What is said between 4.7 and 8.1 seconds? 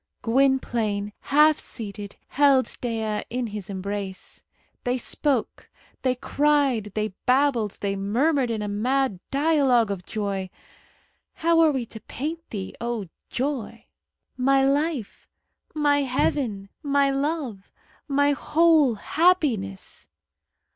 They spoke, they cried, they babbled, they